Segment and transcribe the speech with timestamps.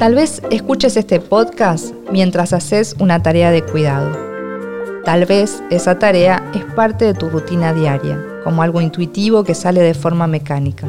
[0.00, 4.10] Tal vez escuches este podcast mientras haces una tarea de cuidado.
[5.04, 9.82] Tal vez esa tarea es parte de tu rutina diaria, como algo intuitivo que sale
[9.82, 10.88] de forma mecánica.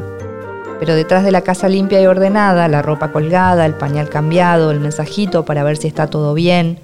[0.80, 4.80] Pero detrás de la casa limpia y ordenada, la ropa colgada, el pañal cambiado, el
[4.80, 6.78] mensajito para ver si está todo bien,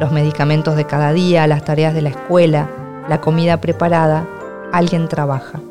[0.00, 2.68] los medicamentos de cada día, las tareas de la escuela,
[3.08, 4.28] la comida preparada,
[4.70, 5.62] alguien trabaja.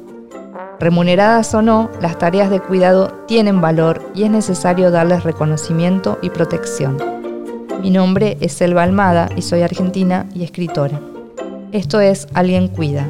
[0.80, 6.30] Remuneradas o no, las tareas de cuidado tienen valor y es necesario darles reconocimiento y
[6.30, 6.98] protección.
[7.82, 11.02] Mi nombre es Selva Almada y soy argentina y escritora.
[11.74, 13.06] Esto es Alguien Cuida,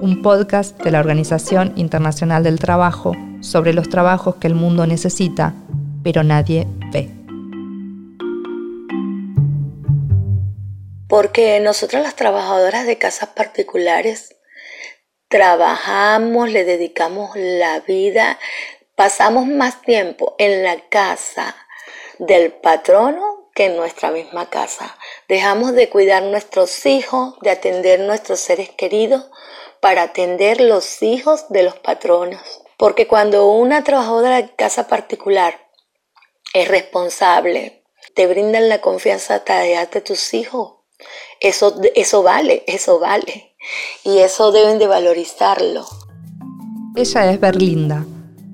[0.00, 5.54] un podcast de la Organización Internacional del Trabajo sobre los trabajos que el mundo necesita,
[6.02, 7.08] pero nadie ve.
[11.06, 14.34] Porque nosotras las trabajadoras de casas particulares
[15.32, 18.38] trabajamos, le dedicamos la vida,
[18.94, 21.56] pasamos más tiempo en la casa
[22.18, 24.94] del patrono que en nuestra misma casa.
[25.28, 29.24] Dejamos de cuidar nuestros hijos, de atender nuestros seres queridos
[29.80, 32.60] para atender los hijos de los patronos.
[32.76, 35.66] Porque cuando una trabajadora de casa particular
[36.52, 40.74] es responsable, te brindan la confianza de tus hijos,
[41.40, 43.51] eso, eso vale, eso vale
[44.04, 45.84] y eso deben de valorizarlo.
[46.94, 48.04] Ella es Berlinda,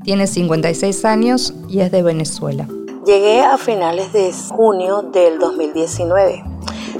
[0.05, 2.69] tiene 56 años y es de Venezuela.
[3.05, 6.45] Llegué a finales de junio del 2019.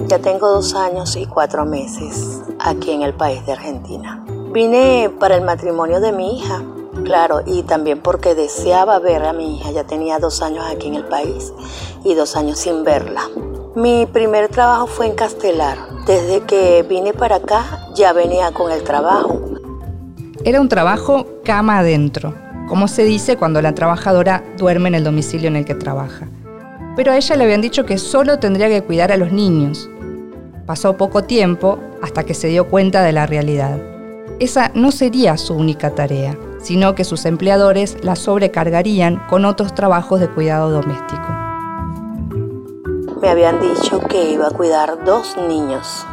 [0.07, 4.25] Ya tengo dos años y cuatro meses aquí en el país de Argentina.
[4.53, 6.65] Vine para el matrimonio de mi hija,
[7.05, 9.71] claro, y también porque deseaba ver a mi hija.
[9.71, 11.53] Ya tenía dos años aquí en el país
[12.05, 13.29] y dos años sin verla.
[13.77, 15.77] Mi primer trabajo fue en Castelar.
[16.07, 19.41] Desde que vine para acá ya venía con el trabajo.
[20.45, 22.35] Era un trabajo cama adentro,
[22.67, 26.29] como se dice cuando la trabajadora duerme en el domicilio en el que trabaja.
[26.97, 29.89] Pero a ella le habían dicho que solo tendría que cuidar a los niños.
[30.67, 33.79] Pasó poco tiempo hasta que se dio cuenta de la realidad.
[34.41, 40.21] Esa no sería su única tarea, sino que sus empleadores la sobrecargarían con otros trabajos
[40.21, 41.48] de cuidado doméstico
[43.21, 46.07] me habían dicho que iba a cuidar dos niños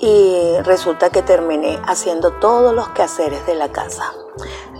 [0.00, 4.04] y resulta que terminé haciendo todos los quehaceres de la casa.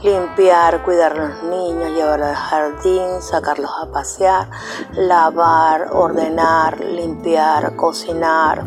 [0.02, 4.48] Limpiar, cuidar a los niños, llevarlos al jardín, sacarlos a pasear,
[4.92, 8.64] lavar, ordenar, limpiar, cocinar.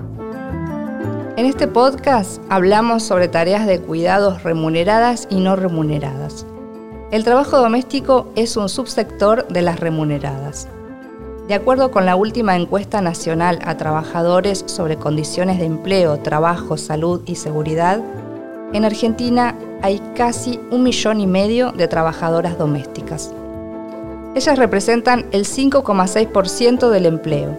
[1.38, 6.46] En este podcast hablamos sobre tareas de cuidados remuneradas y no remuneradas.
[7.12, 10.68] El trabajo doméstico es un subsector de las remuneradas.
[11.51, 17.23] De acuerdo con la última encuesta nacional a trabajadores sobre condiciones de empleo, trabajo, salud
[17.25, 18.00] y seguridad,
[18.72, 23.34] en Argentina hay casi un millón y medio de trabajadoras domésticas.
[24.34, 27.57] Ellas representan el 5,6% del empleo,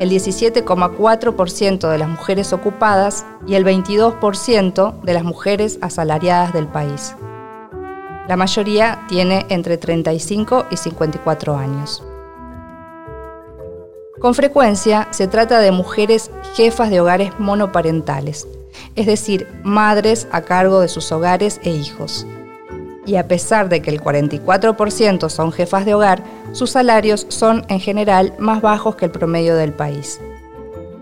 [0.00, 7.14] el 17,4% de las mujeres ocupadas y el 22% de las mujeres asalariadas del país.
[8.28, 12.02] La mayoría tiene entre 35 y 54 años.
[14.20, 18.48] Con frecuencia se trata de mujeres jefas de hogares monoparentales,
[18.94, 22.26] es decir, madres a cargo de sus hogares e hijos.
[23.04, 27.78] Y a pesar de que el 44% son jefas de hogar, sus salarios son en
[27.78, 30.18] general más bajos que el promedio del país.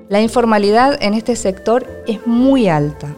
[0.08, 3.08] La informalidad en este sector es muy alta.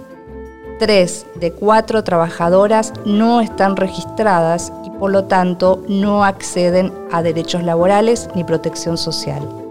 [0.78, 7.62] Tres de cuatro trabajadoras no están registradas y por lo tanto no acceden a derechos
[7.62, 9.65] laborales ni protección social.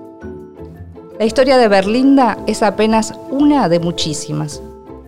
[1.18, 4.62] La historia de Berlinda es apenas una de muchísimas,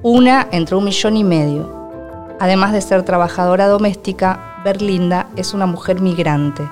[0.04, 1.70] una entre un millón y medio.
[2.40, 6.64] Además de ser trabajadora doméstica, Berlinda es una mujer migrante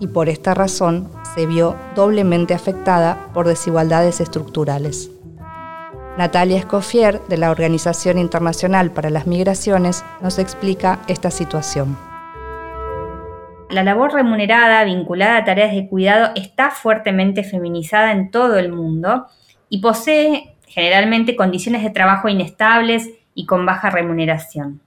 [0.00, 5.10] y por esta razón se vio doblemente afectada por desigualdades estructurales.
[6.16, 11.98] Natalia Escoffier, de la Organización Internacional para las Migraciones, nos explica esta situación.
[13.70, 19.26] La labor remunerada vinculada a tareas de cuidado está fuertemente feminizada en todo el mundo
[19.68, 24.80] y posee generalmente condiciones de trabajo inestables y con baja remuneración.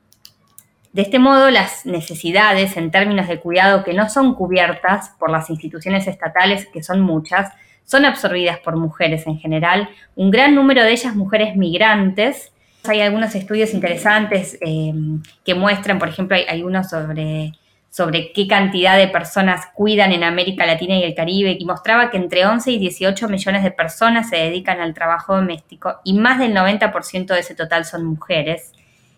[0.93, 5.49] De este modo, las necesidades en términos de cuidado que no son cubiertas por las
[5.49, 7.51] instituciones estatales, que son muchas,
[7.83, 12.51] son absorbidas por mujeres en general, un gran número de ellas mujeres migrantes.
[12.85, 14.93] Hay algunos estudios interesantes eh,
[15.43, 17.53] que muestran, por ejemplo, hay, hay uno sobre
[17.97, 22.17] sobre qué cantidad de personas cuidan en América Latina y el Caribe y mostraba que
[22.17, 26.53] entre 11 y 18 millones de personas se dedican al trabajo doméstico y más del
[26.53, 28.71] 90% de ese total son mujeres.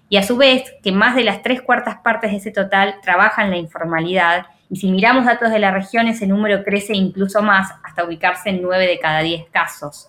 [0.08, 3.50] Y a su vez que más de las tres cuartas partes de ese total trabajan
[3.50, 8.06] la informalidad Y si miramos datos de la región, ese número crece incluso más, hasta
[8.06, 10.08] ubicarse en 9 de cada 10 casos.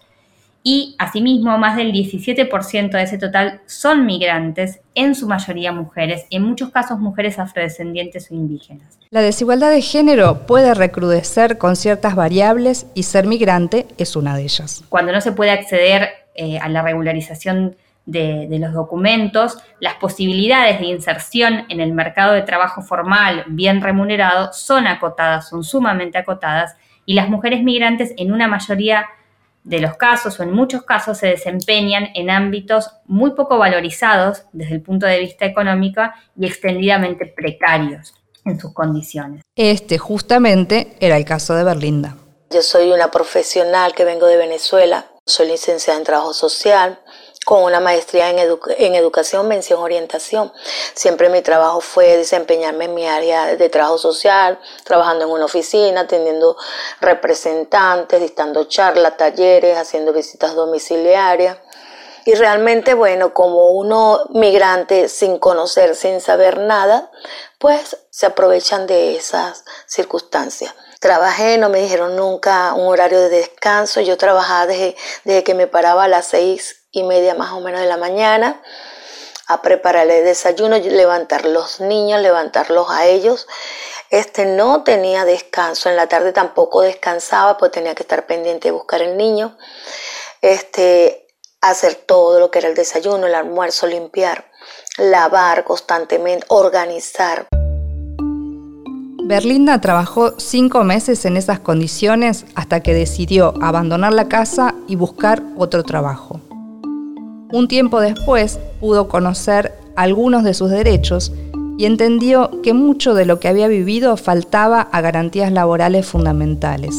[0.62, 6.36] Y asimismo, más del 17% de ese total son migrantes, en su mayoría mujeres, y
[6.36, 8.98] en muchos casos mujeres afrodescendientes o indígenas.
[9.10, 14.42] La desigualdad de género puede recrudecer con ciertas variables y ser migrante es una de
[14.42, 14.84] ellas.
[14.90, 17.76] Cuando no se puede acceder eh, a la regularización
[18.06, 24.52] de, los documentos, las posibilidades de inserción en el mercado de trabajo formal bien remunerado
[24.52, 26.76] son acotadas, son sumamente acotadas,
[27.06, 29.06] y las mujeres migrantes en una mayoría
[29.64, 34.74] de los casos o en muchos casos se desempeñan en ámbitos muy poco valorizados desde
[34.74, 36.02] el punto de vista económico
[36.38, 38.14] y extendidamente precarios
[38.44, 39.42] en sus condiciones.
[39.54, 42.16] Este justamente era el caso de Berlinda.
[42.50, 47.00] Yo soy una profesional que vengo de Venezuela, soy licenciada en trabajo social,
[47.50, 50.52] con una maestría en, en, educación, mención, orientación.
[50.94, 56.02] Siempre mi trabajo fue desempeñarme en mi área de trabajo social, trabajando en una oficina,
[56.02, 56.56] atendiendo
[57.00, 61.58] representantes, dictando charlas, talleres, haciendo visitas domiciliarias.
[62.24, 67.10] Y realmente, bueno, como uno migrante sin conocer, sin saber nada,
[67.58, 70.72] pues se aprovechan de esas circunstancias.
[71.00, 74.02] Trabajé, no me dijeron nunca un horario de descanso.
[74.02, 74.94] Yo trabajaba desde,
[75.24, 78.60] desde que me paraba a las seis y media más o menos de la mañana
[79.46, 83.48] a preparar el desayuno, levantar los niños, levantarlos a ellos.
[84.08, 88.72] Este no tenía descanso, en la tarde tampoco descansaba, pues tenía que estar pendiente de
[88.72, 89.56] buscar el niño.
[90.40, 91.26] Este,
[91.60, 94.44] hacer todo lo que era el desayuno, el almuerzo, limpiar,
[94.98, 97.48] lavar constantemente, organizar.
[99.24, 105.42] Berlinda trabajó cinco meses en esas condiciones hasta que decidió abandonar la casa y buscar
[105.56, 106.40] otro trabajo.
[107.52, 111.32] Un tiempo después pudo conocer algunos de sus derechos
[111.78, 116.94] y entendió que mucho de lo que había vivido faltaba a garantías laborales fundamentales.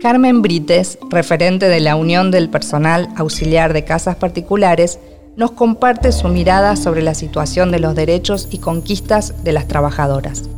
[0.00, 5.00] Carmen Brites, referente de la Unión del Personal Auxiliar de Casas Particulares,
[5.36, 10.48] nos comparte su mirada sobre la situación de los derechos y conquistas de las trabajadoras.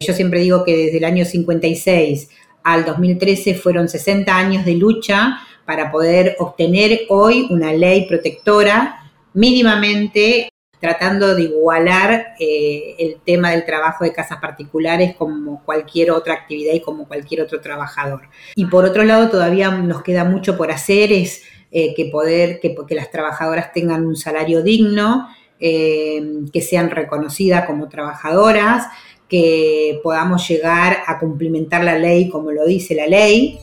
[0.00, 2.30] Yo siempre digo que desde el año 56
[2.64, 5.38] al 2013 fueron 60 años de lucha
[5.70, 10.48] para poder obtener hoy una ley protectora mínimamente
[10.80, 16.74] tratando de igualar eh, el tema del trabajo de casas particulares como cualquier otra actividad
[16.74, 18.22] y como cualquier otro trabajador.
[18.56, 22.74] Y por otro lado, todavía nos queda mucho por hacer, es eh, que poder, que,
[22.96, 25.28] las trabajadoras tengan un salario digno,
[25.60, 26.20] eh,
[26.52, 28.88] que sean reconocidas como trabajadoras,
[29.28, 33.60] que podamos llegar a cumplimentar la ley como lo dice la ley.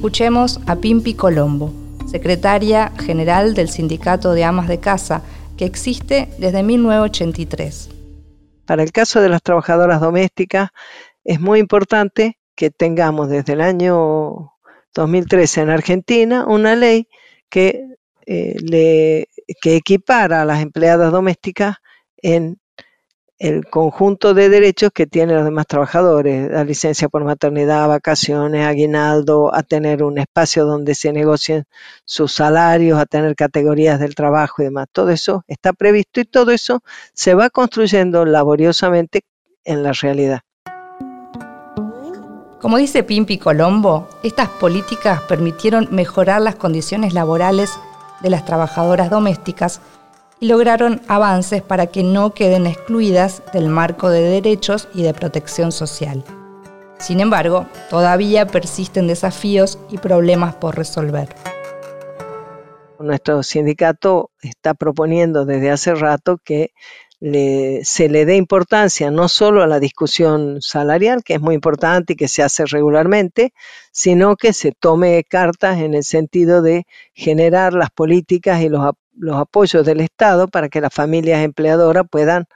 [0.00, 1.74] Escuchemos a Pimpi Colombo,
[2.10, 5.20] secretaria general del Sindicato de Amas de Casa,
[5.58, 7.90] que existe desde 1983.
[8.64, 10.70] Para el caso de las trabajadoras domésticas,
[11.22, 14.54] es muy importante que tengamos desde el año
[14.94, 17.06] 2013 en Argentina una ley
[17.50, 17.84] que,
[18.24, 19.26] eh,
[19.60, 21.76] que equipara a las empleadas domésticas
[22.22, 22.58] en
[23.40, 29.54] el conjunto de derechos que tienen los demás trabajadores, la licencia por maternidad, vacaciones, aguinaldo,
[29.54, 31.64] a tener un espacio donde se negocien
[32.04, 34.88] sus salarios, a tener categorías del trabajo y demás.
[34.92, 36.82] Todo eso está previsto y todo eso
[37.14, 39.22] se va construyendo laboriosamente
[39.64, 40.40] en la realidad.
[42.60, 47.72] Como dice Pimpi Colombo, estas políticas permitieron mejorar las condiciones laborales
[48.20, 49.80] de las trabajadoras domésticas
[50.40, 55.70] y lograron avances para que no queden excluidas del marco de derechos y de protección
[55.70, 56.24] social.
[56.98, 61.28] Sin embargo, todavía persisten desafíos y problemas por resolver.
[62.98, 66.72] Nuestro sindicato está proponiendo desde hace rato que
[67.20, 72.16] se le dé importancia no solo a la discusión salarial, que es muy importante y
[72.16, 73.52] que se hace regularmente,
[73.92, 79.36] sino que se tome cartas en el sentido de generar las políticas y los, los
[79.36, 82.46] apoyos del Estado para que las familias empleadoras puedan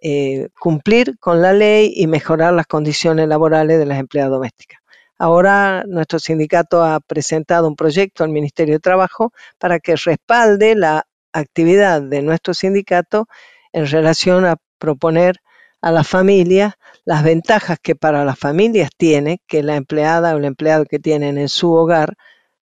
[0.00, 4.80] eh, cumplir con la ley y mejorar las condiciones laborales de las empleadas domésticas.
[5.18, 11.06] Ahora nuestro sindicato ha presentado un proyecto al Ministerio de Trabajo para que respalde la
[11.32, 13.26] actividad de nuestro sindicato
[13.72, 15.40] en relación a proponer
[15.80, 20.44] a las familias las ventajas que para las familias tiene que la empleada o el
[20.44, 22.14] empleado que tienen en su hogar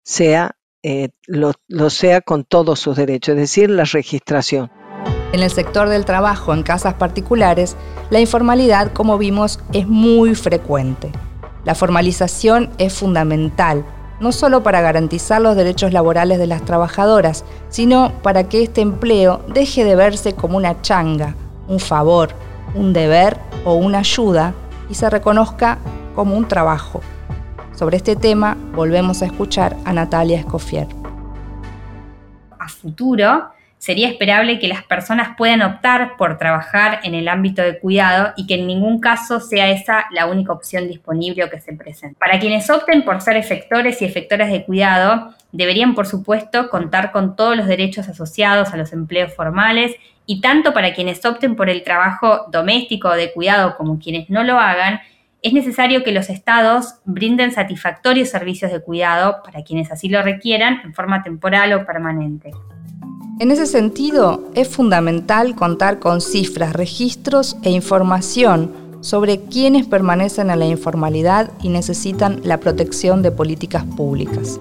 [0.02, 4.70] sea eh, lo, lo sea con todos sus derechos, es decir, la registración.
[5.32, 7.76] En el sector del trabajo en casas particulares,
[8.10, 11.12] la informalidad, como vimos, es muy frecuente.
[11.64, 13.84] La formalización es fundamental
[14.20, 19.40] no solo para garantizar los derechos laborales de las trabajadoras, sino para que este empleo
[19.49, 21.34] deje de verse como una changa,
[21.66, 22.30] un favor,
[22.75, 24.54] un deber o una ayuda
[24.90, 25.78] y se reconozca
[26.14, 27.00] como un trabajo.
[27.80, 30.87] Sobre este tema volvemos a escuchar a Natalia Escofier.
[32.58, 37.78] A futuro, sería esperable que las personas puedan optar por trabajar en el ámbito de
[37.78, 41.72] cuidado y que en ningún caso sea esa la única opción disponible o que se
[41.72, 42.18] presente.
[42.20, 47.34] Para quienes opten por ser efectores y efectoras de cuidado, deberían por supuesto contar con
[47.34, 49.96] todos los derechos asociados a los empleos formales
[50.26, 54.44] y tanto para quienes opten por el trabajo doméstico o de cuidado como quienes no
[54.44, 55.00] lo hagan,
[55.42, 60.80] es necesario que los estados brinden satisfactorios servicios de cuidado para quienes así lo requieran
[60.85, 62.50] en forma temporal o permanente.
[63.38, 70.59] En ese sentido, es fundamental contar con cifras, registros e información sobre quienes permanecen en
[70.59, 74.61] la informalidad y necesitan la protección de políticas públicas.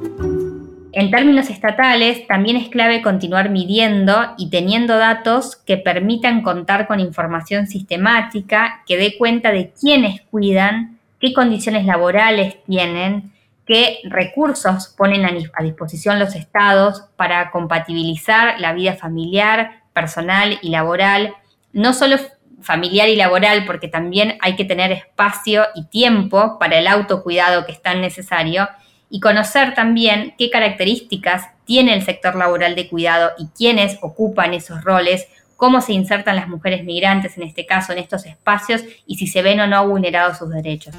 [1.00, 7.00] En términos estatales, también es clave continuar midiendo y teniendo datos que permitan contar con
[7.00, 13.32] información sistemática que dé cuenta de quiénes cuidan, qué condiciones laborales tienen,
[13.66, 21.34] qué recursos ponen a, disposición los estados para compatibilizar la vida familiar, personal y laboral,
[21.72, 22.18] no solo
[22.62, 27.72] familiar y laboral, porque también hay que tener espacio y tiempo para el autocuidado que
[27.72, 28.68] es tan necesario,
[29.10, 34.84] y conocer también qué características tiene el sector laboral de cuidado y quiénes ocupan esos
[34.84, 39.28] roles, cómo se insertan las mujeres migrantes en este caso en estos espacios y si
[39.28, 40.96] se ven o no vulnerados sus derechos.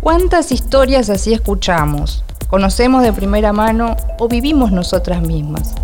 [0.00, 2.24] ¿Cuántas historias así escuchamos?
[2.48, 5.74] ¿Conocemos de primera mano o vivimos nosotras mismas?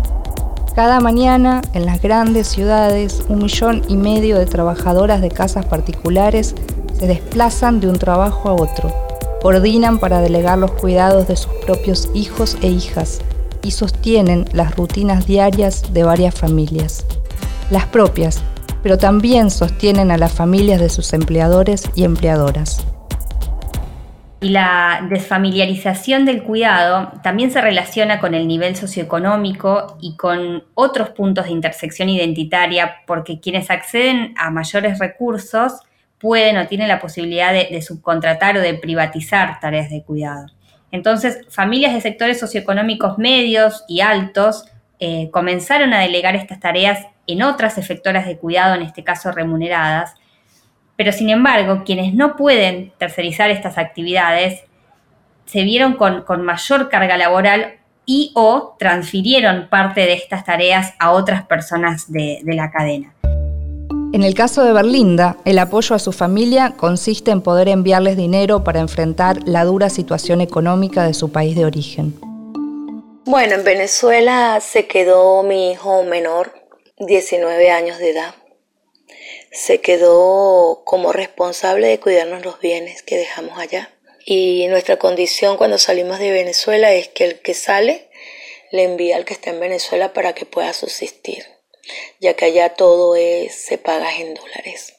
[0.75, 6.55] Cada mañana, en las grandes ciudades, un millón y medio de trabajadoras de casas particulares
[6.93, 9.08] se desplazan de un trabajo a otro,
[9.41, 13.21] coordinan para delegar los cuidados de sus propios hijos e hijas
[13.63, 17.05] y sostienen las rutinas diarias de varias familias.
[17.71, 18.41] Las propias,
[18.83, 22.85] pero también sostienen a las familias de sus empleadores y empleadoras.
[24.41, 31.09] Y la desfamiliarización del cuidado también se relaciona con el nivel socioeconómico y con otros
[31.09, 35.81] puntos de intersección identitaria, porque quienes acceden a mayores recursos
[36.19, 40.47] pueden o tienen la posibilidad de, subcontratar o de privatizar tareas de cuidado.
[40.91, 44.65] Entonces, familias de sectores socioeconómicos medios y altos
[44.99, 50.15] eh, comenzaron a delegar estas tareas en otras efectoras de cuidado, en este caso remuneradas,
[50.99, 54.65] pero sin embargo, quienes no pueden tercerizar estas actividades
[55.45, 61.45] se vieron con, mayor carga laboral y o transfirieron parte de estas tareas a otras
[61.45, 63.13] personas de, de la cadena.
[64.11, 68.63] En el caso de Berlinda, el apoyo a su familia consiste en poder enviarles dinero
[68.63, 72.19] para enfrentar la dura situación económica de su país de origen.
[73.25, 76.53] Bueno, en Venezuela se quedó mi hijo menor,
[76.97, 78.35] 19 años de edad
[79.51, 83.91] se quedó como responsable de cuidarnos los bienes que dejamos allá.
[84.25, 88.09] Y nuestra condición cuando salimos de Venezuela es que el que sale
[88.71, 91.45] le envía al que está en Venezuela para que pueda subsistir,
[92.19, 94.93] ya que allá todo se paga en dólares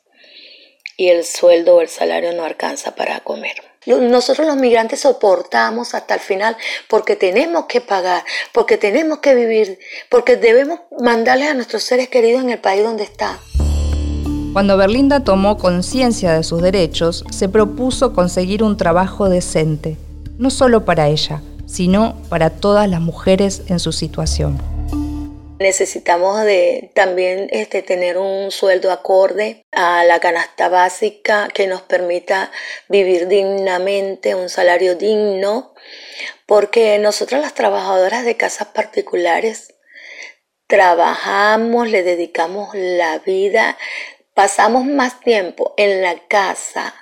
[1.01, 3.55] y el sueldo o el salario no alcanza para comer.
[3.87, 9.79] Nosotros los migrantes soportamos hasta el final porque tenemos que pagar, porque tenemos que vivir,
[10.11, 13.39] porque debemos mandarles a nuestros seres queridos en el país donde están.
[14.53, 19.97] Cuando Berlinda tomó conciencia de sus derechos, se propuso conseguir un trabajo decente,
[20.37, 24.70] no solo para ella, sino para todas las mujeres en su situación.
[25.61, 32.51] Necesitamos de también este, tener un sueldo acorde a la canasta básica que nos permita
[32.89, 35.75] vivir dignamente, un salario digno,
[36.47, 39.75] porque nosotras las trabajadoras de casas particulares
[40.67, 43.77] trabajamos, le dedicamos la vida,
[44.33, 46.95] pasamos más tiempo en la casa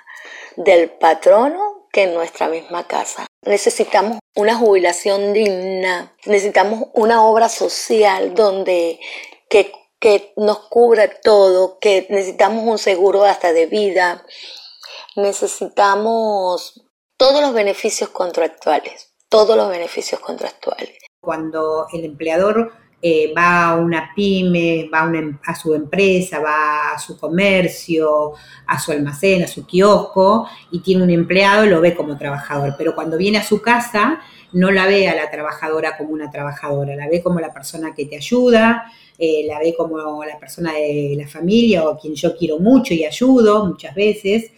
[0.57, 3.28] del patrono que en nuestra misma casa.
[3.45, 8.99] Necesitamos una jubilación digna, necesitamos una obra social donde
[9.49, 14.25] que, que nos cubra todo, que necesitamos un seguro hasta de vida,
[15.15, 16.85] necesitamos
[17.17, 20.97] todos los beneficios contractuales, todos los beneficios contractuales.
[21.21, 26.91] Cuando el empleador eh, va a una pyme, va a, em, a, su empresa, va
[26.93, 28.33] a su comercio,
[28.67, 32.75] a su almacén, a su kiosco y tiene un empleado, lo ve como trabajador.
[32.77, 34.19] Pero cuando viene a su casa,
[34.51, 38.05] no la ve a la trabajadora como una trabajadora, la ve como la persona que
[38.05, 42.59] te ayuda, eh, la ve como la persona de la familia o quien yo quiero
[42.59, 44.51] mucho y ayudo muchas veces.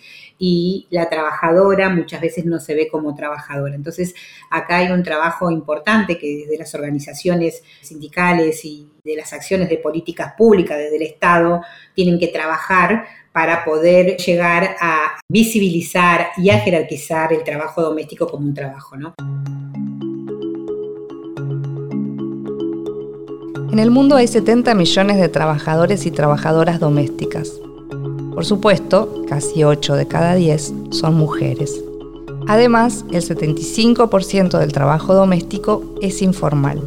[0.43, 3.75] Y la trabajadora muchas veces no se ve como trabajadora.
[3.75, 4.15] Entonces,
[4.49, 9.77] acá hay un trabajo importante que desde las organizaciones sindicales y de las acciones de
[9.77, 11.61] políticas públicas desde el Estado
[11.93, 18.47] tienen que trabajar para poder llegar a visibilizar y a jerarquizar el trabajo doméstico como
[18.47, 19.13] un trabajo, ¿no?
[23.71, 27.61] En el mundo hay 70 millones de trabajadores y trabajadoras domésticas.
[28.33, 31.83] Por supuesto, casi 8 de cada 10 son mujeres.
[32.47, 36.81] Además, el 75% del trabajo doméstico es informal.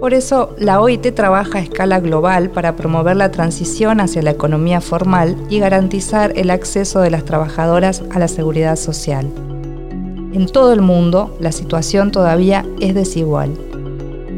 [0.00, 4.80] Por eso, la OIT trabaja a escala global para promover la transición hacia la economía
[4.80, 9.26] formal y garantizar el acceso de las trabajadoras a la seguridad social.
[10.32, 13.50] En todo el mundo, la situación todavía es desigual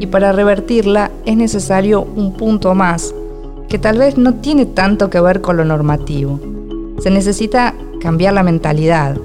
[0.00, 3.14] y para revertirla es necesario un punto más,
[3.68, 6.40] que tal vez no tiene tanto que ver con lo normativo.
[7.00, 9.16] Se necesita cambiar la mentalidad,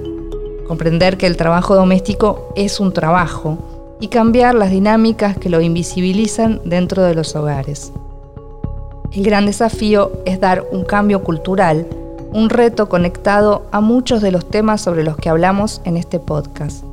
[0.67, 3.57] comprender que el trabajo doméstico es un trabajo
[3.99, 7.91] y cambiar las dinámicas que lo invisibilizan dentro de los hogares.
[9.11, 11.87] El gran desafío es dar un cambio cultural,
[12.31, 16.88] un reto conectado a muchos de los temas sobre los que hablamos en este podcast.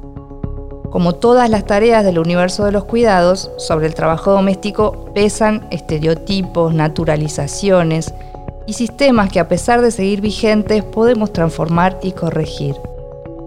[0.96, 6.72] Como todas las tareas del universo de los cuidados, sobre el trabajo doméstico pesan estereotipos,
[6.72, 8.14] naturalizaciones
[8.66, 12.76] y sistemas que a pesar de seguir vigentes podemos transformar y corregir.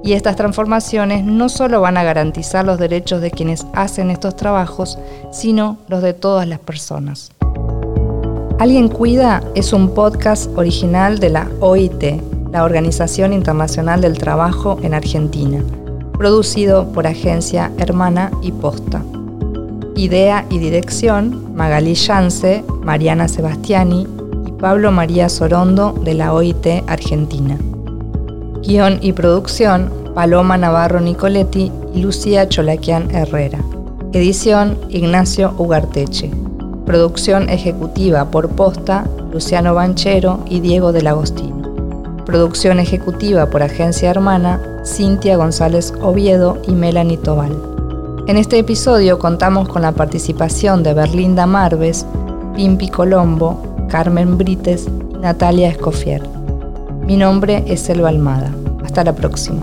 [0.04, 5.00] Y estas transformaciones no solo van a garantizar los derechos de quienes hacen estos trabajos,
[5.32, 7.32] sino los de todas las personas.
[8.60, 14.94] Alguien Cuida es un podcast original de la OIT, la Organización Internacional del Trabajo en
[14.94, 15.64] Argentina
[16.20, 19.02] producido por Agencia Hermana y Posta.
[19.96, 24.06] Idea y dirección, Magalí Yance, Mariana Sebastiani
[24.46, 27.58] y Pablo María Sorondo de la OIT Argentina.
[28.68, 33.60] Guión y producción, Paloma Navarro Nicoletti y Lucía Cholaquian Herrera.
[34.12, 36.30] Edición, Ignacio Ugarteche.
[36.86, 42.26] Producción ejecutiva por Posta, Luciano Banchero y Diego del Agostino.
[42.26, 47.52] Producción ejecutiva por Agencia Hermana, Cintia González Oviedo y Melanie Tobal.
[48.28, 52.06] En este episodio contamos con la participación de Berlinda Marves,
[52.56, 56.22] Pimpi Colombo, Carmen Brites y Natalia Escofier.
[57.06, 58.52] Mi nombre es Elba Almada.
[58.84, 59.62] Hasta la próxima.